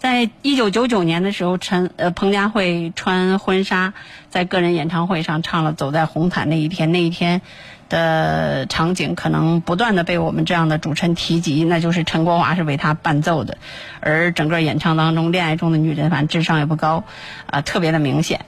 [0.05, 3.95] 在一九九九年的时候，陈呃彭佳慧穿婚纱
[4.29, 7.41] 在个人演唱会上唱了《走在红毯那一天》，那一天。
[7.87, 13.59] 的场景可能不断的被我们这样的主持人提及，那就是陈国华是为她伴奏的，
[13.99, 17.03] 而整个演唱当中，恋爱中的女人反正智商也不高，
[17.45, 18.43] 啊、特别的明显。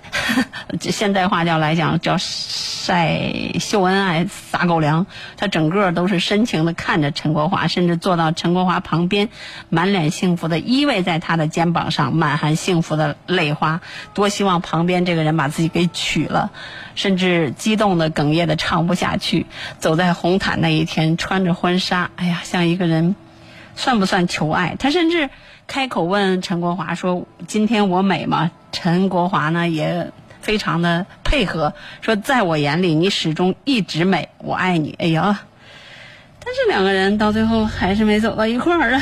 [0.80, 3.30] 这现代话叫来讲叫晒
[3.60, 5.06] 秀恩爱撒狗粮，
[5.38, 9.30] 他整个都是深情的看着陈国华，甚至坐到陈国华旁边，
[9.70, 13.82] 满脸幸福的依偎在他的肩膀上，满含幸福的泪花。
[14.14, 16.52] 多希望旁边这个人把自己给娶了。
[16.96, 19.46] 甚至激动的哽咽的唱不下去，
[19.78, 23.16] 走在红毯那一天，穿着婚纱，哎呀，像一个人，
[23.76, 24.76] 算不算求爱？
[24.80, 25.30] 他甚至
[25.68, 35.42] 开口问陈国华说：“今天我美吗？”陈国华呢也非常的配合，说：“在我眼里，你始终一直美，我爱你。”哎呀，
[36.44, 39.02] 但是两个人到最后还是没走到一块儿啊。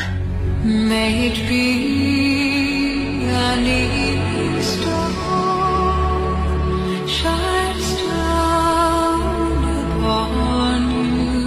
[0.65, 5.11] May it be an east star
[7.05, 9.21] shines down
[10.01, 11.45] upon you.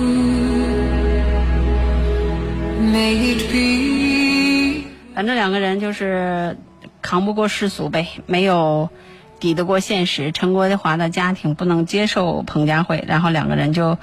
[2.92, 4.84] May it be
[5.16, 6.56] 反正两个人就是
[7.02, 8.88] 扛不过世俗呗，没有
[9.40, 10.30] 抵得过现实。
[10.30, 13.98] 陈国华的家庭不能接受彭佳慧，然后两个人就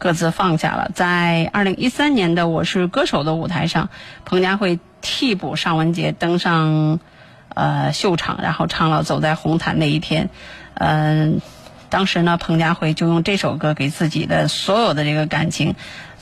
[0.00, 0.90] 各自放下了。
[0.94, 3.90] 在二零一三年的《我是歌手》的舞台上，
[4.24, 6.98] 彭佳慧替补尚雯婕登上
[7.54, 10.24] 呃秀场，然后唱了《走在红毯那一天》。
[10.72, 11.42] 嗯、
[11.90, 15.74] 当时呢，彭佳慧就用这首歌给自己的所有的这个感情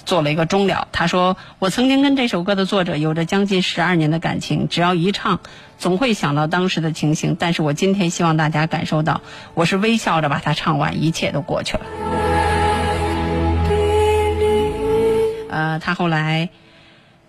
[0.05, 0.89] 做了一个终了。
[0.91, 5.39] 他说：“我曾经跟这首歌的作者有着将近十二年的感情，只要一唱，
[5.79, 7.37] 总会想到当时的情形。
[7.39, 9.21] 但是我今天希望大家感受到，
[9.55, 11.83] 我是微笑着把它唱完，一切都过去了。”
[15.51, 16.49] 呃，她后来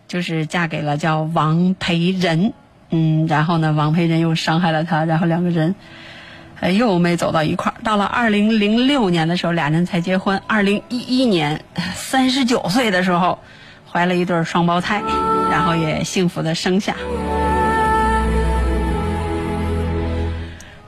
[0.07, 2.53] 就是嫁给了叫王培仁，
[2.89, 5.75] 嗯，然后呢，王培仁又伤害了她，然后两个人。
[6.61, 7.75] 呃，又没走到一块儿。
[7.85, 10.41] 到了二零零六年的时候，俩人才结婚。
[10.45, 11.63] 二零一一年，
[11.93, 13.39] 三十九岁的时候，
[13.89, 15.01] 怀了一对双胞胎，
[15.49, 16.97] 然后也幸福的生下。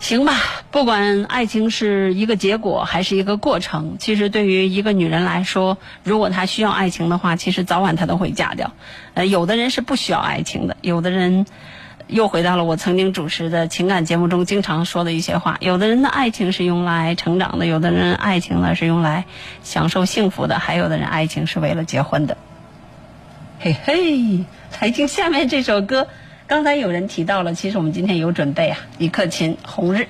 [0.02, 0.34] 行吧，
[0.72, 8.74] 不管爱情是一个结果还是一个过程，其实对于一个女人来说，如果她需要爱情的话，其实早晚她都会嫁掉。
[9.14, 11.46] 呃，有的人是不需要爱情的，有的人
[12.08, 19.26] 又回到了我曾经主持的情感节目中经常说的一些话，有的人的爱情是用来成长的，有的人爱情呢，是用来
[19.62, 22.38] 享受幸福的，还有的人爱情是为了结婚的。
[23.60, 24.46] 嘿嘿，
[24.82, 26.08] 来听下面这首歌。
[26.52, 30.06] 刚才有人提到了其实我们今天有准备啊李克勤红日。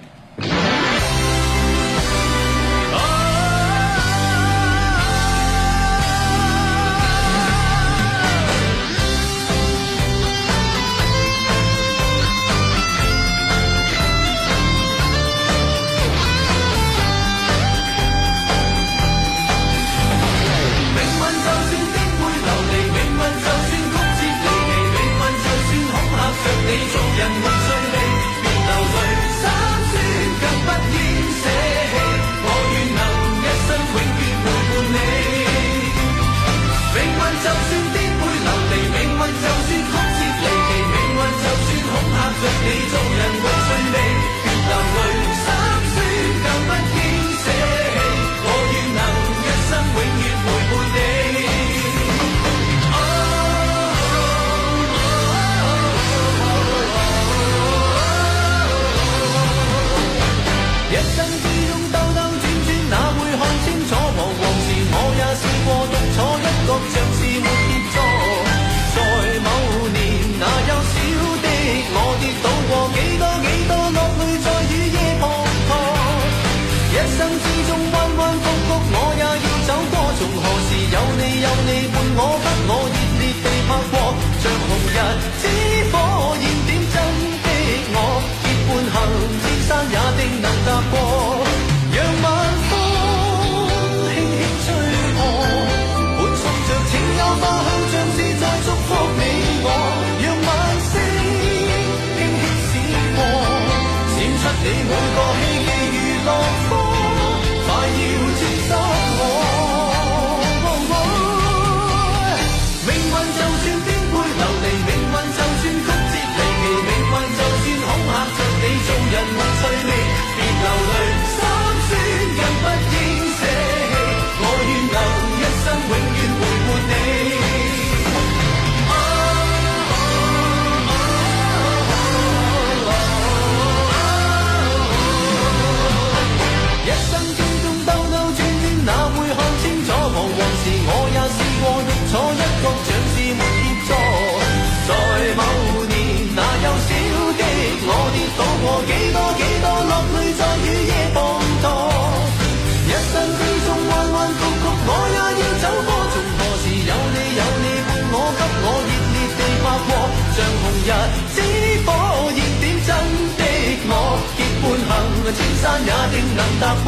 [160.34, 160.92] 像红日
[161.36, 161.42] 之
[161.86, 161.88] 火
[162.32, 162.90] 焰点真
[163.38, 163.44] 的
[163.84, 163.92] 我
[164.38, 164.92] 结伴行
[165.36, 166.88] 千山也定能踏过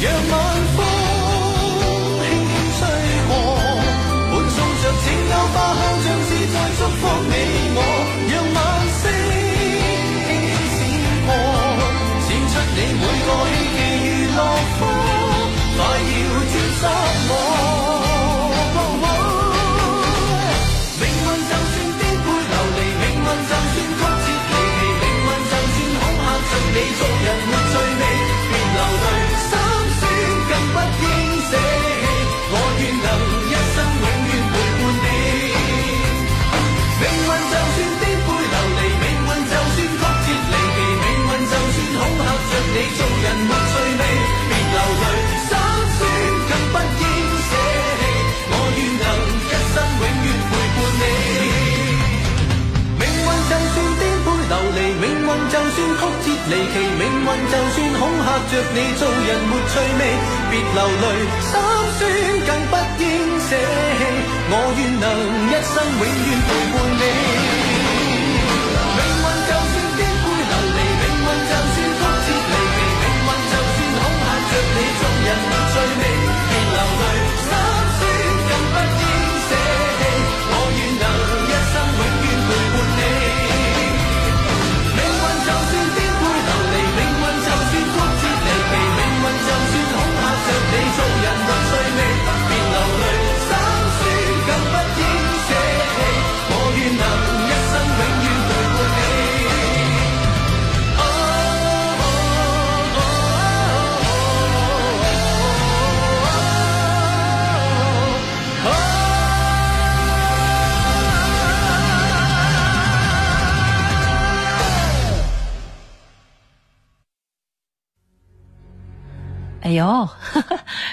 [0.00, 0.34] 让晚
[0.74, 0.78] 风
[2.20, 2.80] 轻轻吹
[3.28, 3.30] 过
[4.30, 7.34] 伴送着清幽花香像是在祝福你
[7.76, 7.78] 我
[8.30, 8.58] 让晚
[8.96, 9.04] 星
[10.24, 10.80] 轻轻闪
[11.26, 11.30] 过
[12.24, 14.40] 闪出你每个希冀如落
[14.78, 14.80] 花
[15.76, 17.27] 快要天湿
[26.98, 27.57] 中人。
[58.74, 60.02] 你做人没趣味，
[60.50, 61.04] 别流泪，
[61.40, 61.52] 心
[61.96, 62.00] 酸
[62.46, 63.04] 更不应
[63.40, 64.00] 舍弃，
[64.50, 65.04] 我愿能
[65.48, 66.97] 一生永远陪伴你。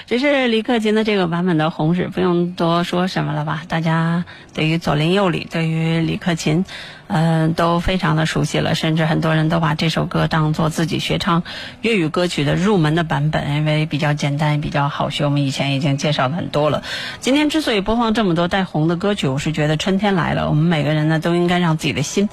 [0.06, 3.62] 这是李克勤的这个版本的《红日》，不用多说什么了吧？
[3.66, 6.64] 大家对于左邻右里，对于李克勤，
[7.08, 11.42] 嗯、都非常的熟悉了，甚至很多人都把这首歌当做自己学唱
[11.80, 15.24] 粤语歌曲的入门的版本，因为比较简单，比较好学。
[15.24, 16.84] 我们以前已经介绍的很多了。
[17.18, 22.28] 今天之所以播放这么多带红的歌曲，我是觉得春天来了，我们每个人呢都应该让自己的心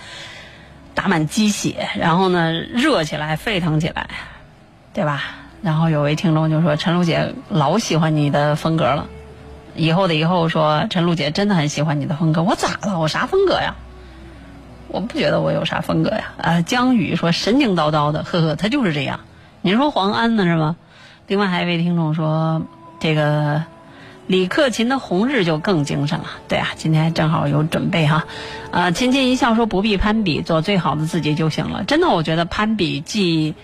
[0.94, 4.10] 打满鸡血，然后呢热起来，沸腾起来，
[4.94, 5.24] 对吧？
[5.64, 9.08] 然后有位听众就说：“陈露姐老喜欢你的风格了，
[9.76, 12.44] 以后的以后说陈露姐真的很喜欢你的风格。
[12.44, 13.00] 我咋了？
[13.00, 13.76] 我啥风格呀？
[14.90, 16.34] 我不觉得我有啥风格呀。
[16.38, 19.22] 啊，江宇说神经叨叨的，呵呵，他就是这样。
[19.62, 20.76] 你说黄安呢是吗？
[21.28, 22.62] 另外还有一位听众说，
[23.00, 23.64] 这个
[24.28, 26.26] 李克勤的《红日》就更精神了。
[26.50, 28.26] 对啊，今天正好有准备哈。
[28.72, 31.86] 啊，亲亲一笑说不必攀比，做最好的自己就行了。
[31.86, 33.56] 真的，我觉得攀比既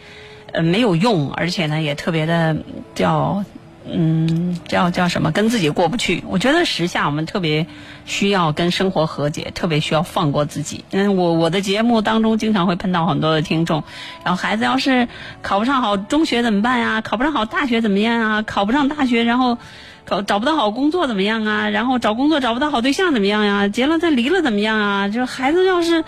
[0.54, 2.58] 呃没有用，而且呢也特别的
[2.96, 3.44] 叫
[3.86, 6.24] 嗯叫叫什么跟自己过不去。
[6.28, 7.66] 我觉得时下我们特别
[8.06, 10.86] 需要跟生活和解，特别需要放过自己。
[10.92, 13.84] 嗯，我我的节目当中经常会碰到很多的听众，
[14.24, 15.08] 然后孩子要是
[15.42, 17.02] 考不上好中学怎么办呀？
[17.02, 18.42] 考不上好大学怎么样啊？
[18.42, 19.58] 考不上大学，然后。
[20.06, 21.70] 找找不到好工作怎么样啊？
[21.70, 23.68] 然后找工作找不到好对象怎么样呀？
[23.68, 25.08] 结了再离了怎么样啊？
[25.08, 26.04] 就是孩子要是，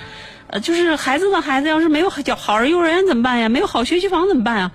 [0.51, 3.47] 呃，就是孩子的孩子要是没有好好儿幼儿园怎么办呀？
[3.47, 4.71] 没有好学区房怎么办呀？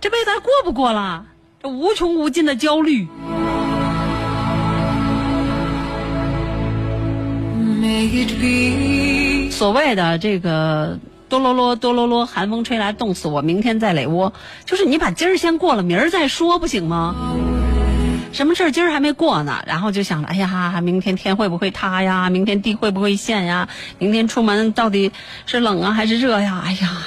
[0.00, 1.26] 这辈子还过不过了？
[1.62, 3.06] 这无穷无尽的焦虑。
[9.52, 14.32] 所谓的这个哆啰啰哆啰啰，寒风吹来冻死我，明天再垒窝，
[14.64, 17.14] 就是你把今儿先过了，明儿再说，不行吗？
[18.32, 22.30] 什么事儿今儿还没过呢，然后就想着，哎呀，明天天会不会塌呀？
[22.30, 23.68] 明天地会不会陷呀？
[23.98, 25.10] 明天出门到底
[25.46, 26.62] 是冷啊还是热呀？
[26.64, 27.02] 哎呀，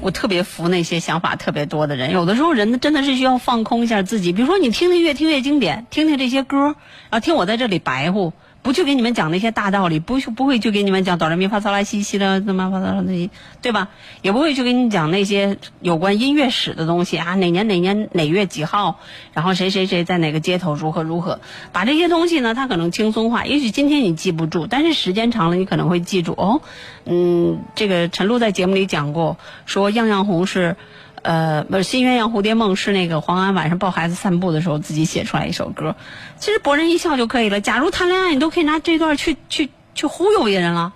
[0.00, 2.12] 我特别服那些想法特别多的人。
[2.12, 6.74] 有的时候人真的是需要放空一下自己，比如说你听听越听越经典，听听这些歌，
[7.08, 8.32] 然后听我在这里白乎。
[8.60, 13.30] 不去给你们讲那些大道理，不不会去给你们讲哆来咪发嗦拉西西的怎么发嗦那些，
[13.62, 13.88] 对吧？
[14.20, 19.00] 也不会去给你讲那些有关音乐史的东西啊，哪年哪年哪月几号，
[19.32, 21.40] 然后谁谁谁在哪个街头如何如何，
[21.72, 23.46] 把这些东西呢，它可能轻松化。
[23.46, 26.32] 也许今天你记不住，但是时间长了，你可能会记住。
[26.32, 26.60] 哦，
[27.06, 30.76] 嗯，这个陈露在节目里讲过，说样样红是。
[31.22, 35.96] 呃，不是《新鸳鸯蝴蝶梦》是那个黄安晚上抱孩子散步的时候自己写出来一首歌，
[36.38, 37.60] 其实博人一笑就可以了。
[37.60, 40.92] 假如谈恋爱，你都可以拿这段去去去忽悠别人了。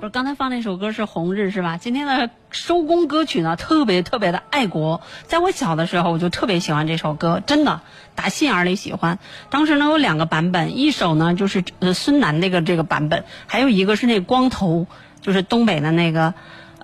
[0.00, 1.76] 不是刚才放那首歌是《红日》是吧？
[1.76, 5.00] 今天的收工歌曲呢，特别特别的爱国。
[5.26, 7.80] 在我小的时候，我就特别喜欢这首歌，真的
[8.14, 9.18] 打心眼里喜欢。
[9.50, 14.86] 当时呢有两个版本，一首呢就是呃孙楠那个这个版本，还有一个是那光头，
[15.20, 16.34] 就是东北的那个。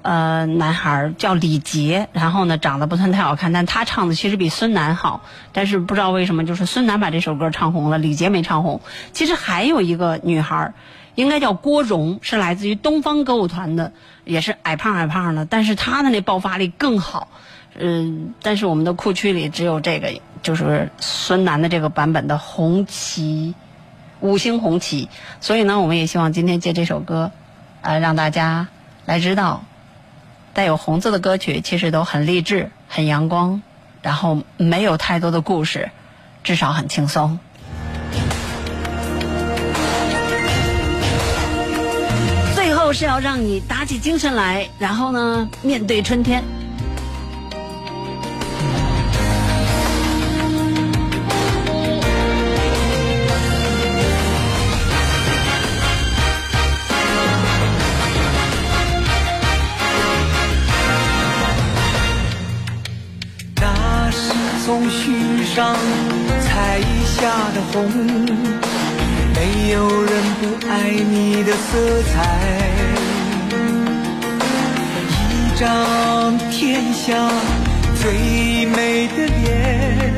[0.04, 5.22] 呃，男孩叫李杰，然后呢，长得不算太好看，但他唱的其实比孙楠好。
[5.52, 8.82] 但是不知道为什么，就是孙楠把这首歌唱红了，李杰没唱红。
[9.12, 10.74] 其实还有一个女孩，
[11.14, 13.92] 应该叫郭荣，是来自于东方歌舞团的，
[14.26, 17.28] 也是矮胖矮胖的，但是她的那爆发力更好。
[17.74, 23.54] 嗯，但是我们的库区里只有这个，就是孙楠的这个版本的红旗，
[24.20, 25.08] 五星红旗。
[25.40, 27.32] 所以呢，我们也希望今天借这首歌，
[27.80, 28.68] 呃，让大家
[29.06, 29.64] 来知道。
[30.54, 33.60] 带有红字的歌曲其实都很励志、很阳光，
[34.00, 35.90] 然后没有太多的故事，
[36.44, 37.38] 至少很轻松。
[42.54, 46.44] 最后是要让你打起精神来，然后呢，面对春天。
[65.54, 65.76] 上
[66.40, 67.88] 采下的红，
[69.36, 72.14] 没有人不爱你的色彩。
[75.30, 77.30] 一张天下
[78.02, 80.12] 最美的脸，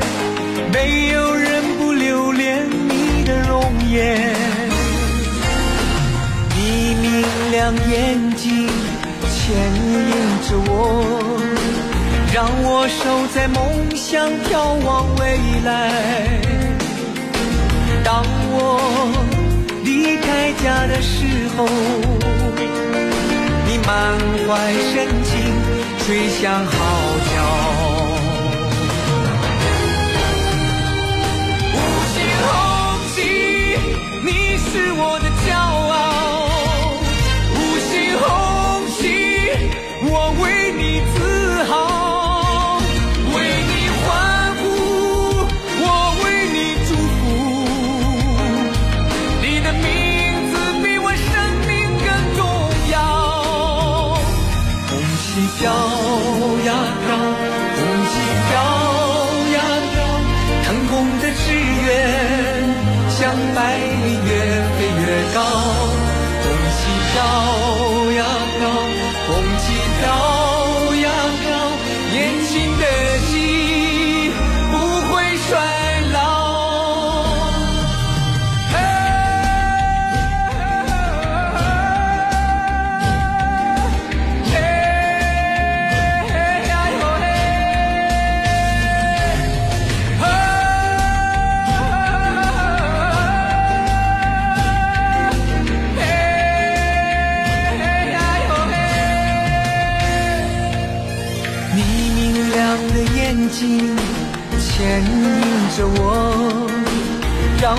[0.73, 4.33] 没有人不留恋你的容颜。
[6.55, 8.67] 你明亮眼睛
[9.29, 10.11] 牵引
[10.49, 11.56] 着我。
[12.37, 16.39] 让我守在梦乡，眺望未来。
[18.03, 18.77] 当我
[19.83, 21.25] 离开家的时
[21.57, 21.65] 候，
[23.65, 23.89] 你满
[24.45, 25.33] 怀深情
[26.05, 26.71] 吹响号
[27.25, 27.86] 角。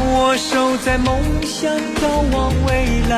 [0.01, 2.01] 我守在梦想，眺
[2.33, 3.13] 望未来。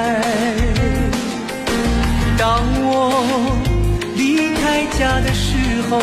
[2.39, 2.91] 当我
[4.17, 5.57] 离开家的时
[5.89, 5.99] 候，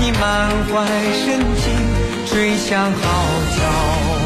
[0.00, 0.22] 你满
[0.68, 1.64] 怀深情
[2.26, 3.02] 吹响号
[3.56, 4.17] 角。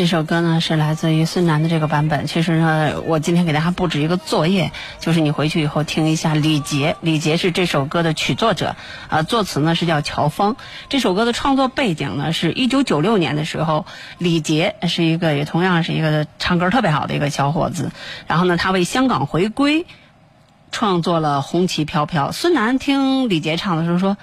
[0.00, 2.26] 这首歌呢是来自于孙楠的这个版本。
[2.26, 6.96] 其实呢，我今天给大家布置一个作业，就是你回去以后听一下李杰。
[7.02, 8.76] 李杰是这首歌的曲作者，
[9.10, 10.56] 啊，作词呢是叫乔峰。
[10.88, 13.84] 这首歌的创作背景呢是一九九六年的时候，
[14.16, 17.90] 李杰是一个也同样是一个唱歌特别好的一个小伙子，
[18.26, 19.84] 然后呢，他为香港回归。
[20.72, 24.16] 创作了《红旗飘飘》，孙楠听李杰唱的时候说：“